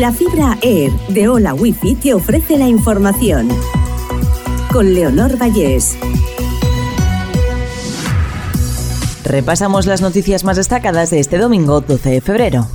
La 0.00 0.10
fibra 0.10 0.58
Air 0.60 0.90
de 1.08 1.28
Hola 1.28 1.54
Wifi 1.54 1.94
te 1.94 2.14
ofrece 2.14 2.58
la 2.58 2.66
información. 2.66 3.48
Con 4.72 4.92
Leonor 4.92 5.40
Vallés. 5.40 5.96
Repasamos 9.22 9.86
las 9.86 10.02
noticias 10.02 10.42
más 10.42 10.56
destacadas 10.56 11.10
de 11.10 11.20
este 11.20 11.38
domingo 11.38 11.80
12 11.80 12.10
de 12.10 12.20
febrero. 12.20 12.66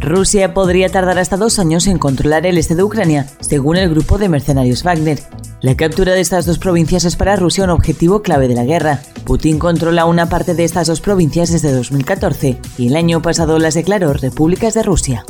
Rusia 0.00 0.52
podría 0.52 0.90
tardar 0.90 1.18
hasta 1.18 1.38
dos 1.38 1.58
años 1.58 1.86
en 1.86 1.96
controlar 1.96 2.44
el 2.44 2.58
este 2.58 2.74
de 2.74 2.82
Ucrania, 2.82 3.26
según 3.40 3.78
el 3.78 3.88
grupo 3.88 4.18
de 4.18 4.28
mercenarios 4.28 4.82
Wagner. 4.82 5.20
La 5.62 5.78
captura 5.78 6.12
de 6.12 6.20
estas 6.20 6.44
dos 6.44 6.58
provincias 6.58 7.06
es 7.06 7.16
para 7.16 7.36
Rusia 7.36 7.64
un 7.64 7.70
objetivo 7.70 8.20
clave 8.20 8.48
de 8.48 8.54
la 8.54 8.64
guerra. 8.64 9.00
Putin 9.24 9.58
controla 9.58 10.04
una 10.04 10.28
parte 10.28 10.52
de 10.52 10.64
estas 10.64 10.88
dos 10.88 11.00
provincias 11.00 11.50
desde 11.50 11.72
2014 11.72 12.58
y 12.76 12.88
el 12.88 12.96
año 12.96 13.22
pasado 13.22 13.58
las 13.58 13.72
declaró 13.72 14.12
repúblicas 14.12 14.74
de 14.74 14.82
Rusia. 14.82 15.24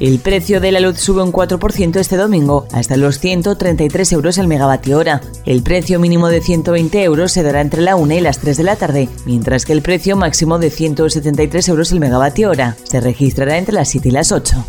El 0.00 0.18
precio 0.18 0.62
de 0.62 0.72
la 0.72 0.80
luz 0.80 0.98
sube 0.98 1.22
un 1.22 1.30
4% 1.30 1.96
este 1.96 2.16
domingo 2.16 2.66
hasta 2.72 2.96
los 2.96 3.18
133 3.18 4.12
euros 4.12 4.38
el 4.38 4.46
megavatio 4.46 4.96
hora. 4.96 5.20
El 5.44 5.62
precio 5.62 6.00
mínimo 6.00 6.28
de 6.28 6.40
120 6.40 7.02
euros 7.04 7.32
se 7.32 7.42
dará 7.42 7.60
entre 7.60 7.82
la 7.82 7.96
1 7.96 8.14
y 8.14 8.20
las 8.20 8.38
3 8.38 8.56
de 8.56 8.64
la 8.64 8.76
tarde, 8.76 9.10
mientras 9.26 9.66
que 9.66 9.74
el 9.74 9.82
precio 9.82 10.16
máximo 10.16 10.58
de 10.58 10.70
173 10.70 11.68
euros 11.68 11.92
el 11.92 12.00
megavatio 12.00 12.48
hora 12.48 12.78
se 12.82 12.98
registrará 13.02 13.58
entre 13.58 13.74
las 13.74 13.90
7 13.90 14.08
y 14.08 14.12
las 14.12 14.32
8. 14.32 14.64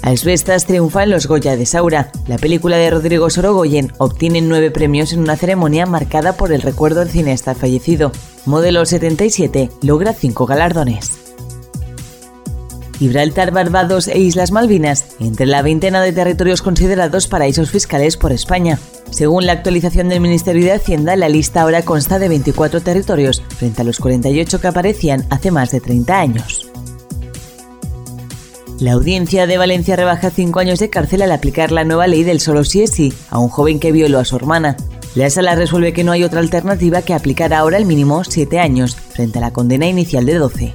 Asbestas 0.00 0.64
triunfa 0.64 1.02
en 1.02 1.10
los 1.10 1.26
Goya 1.26 1.54
de 1.54 1.66
Saura. 1.66 2.10
La 2.26 2.38
película 2.38 2.78
de 2.78 2.90
Rodrigo 2.90 3.28
Sorogoyen 3.28 3.92
obtiene 3.98 4.40
nueve 4.40 4.70
premios 4.70 5.12
en 5.12 5.20
una 5.20 5.36
ceremonia 5.36 5.84
marcada 5.84 6.38
por 6.38 6.50
el 6.50 6.62
recuerdo 6.62 7.00
del 7.00 7.10
cineasta 7.10 7.54
fallecido. 7.54 8.10
Modelo 8.46 8.86
77 8.86 9.68
logra 9.82 10.14
cinco 10.14 10.46
galardones. 10.46 11.31
Gibraltar, 13.02 13.50
Barbados 13.50 14.06
e 14.06 14.20
Islas 14.20 14.52
Malvinas, 14.52 15.06
entre 15.18 15.44
la 15.46 15.60
veintena 15.60 16.00
de 16.02 16.12
territorios 16.12 16.62
considerados 16.62 17.26
paraísos 17.26 17.68
fiscales 17.68 18.16
por 18.16 18.30
España. 18.30 18.78
Según 19.10 19.44
la 19.44 19.54
actualización 19.54 20.08
del 20.08 20.20
Ministerio 20.20 20.62
de 20.62 20.74
Hacienda, 20.74 21.16
la 21.16 21.28
lista 21.28 21.62
ahora 21.62 21.82
consta 21.82 22.20
de 22.20 22.28
24 22.28 22.80
territorios, 22.80 23.42
frente 23.58 23.82
a 23.82 23.84
los 23.84 23.98
48 23.98 24.60
que 24.60 24.68
aparecían 24.68 25.26
hace 25.30 25.50
más 25.50 25.72
de 25.72 25.80
30 25.80 26.16
años. 26.16 26.70
La 28.78 28.92
audiencia 28.92 29.48
de 29.48 29.58
Valencia 29.58 29.96
rebaja 29.96 30.30
cinco 30.30 30.60
años 30.60 30.78
de 30.78 30.88
cárcel 30.88 31.22
al 31.22 31.32
aplicar 31.32 31.72
la 31.72 31.82
nueva 31.82 32.06
ley 32.06 32.22
del 32.22 32.38
solo 32.38 32.62
sí 32.62 32.84
es 32.84 32.90
sí 32.90 33.12
a 33.30 33.40
un 33.40 33.48
joven 33.48 33.80
que 33.80 33.90
violó 33.90 34.20
a 34.20 34.24
su 34.24 34.36
hermana. 34.36 34.76
La 35.16 35.28
sala 35.28 35.56
resuelve 35.56 35.92
que 35.92 36.04
no 36.04 36.12
hay 36.12 36.22
otra 36.22 36.38
alternativa 36.38 37.02
que 37.02 37.14
aplicar 37.14 37.52
ahora 37.52 37.78
el 37.78 37.84
mínimo 37.84 38.22
7 38.22 38.60
años, 38.60 38.94
frente 38.94 39.38
a 39.38 39.40
la 39.40 39.52
condena 39.52 39.88
inicial 39.88 40.24
de 40.24 40.34
12. 40.34 40.74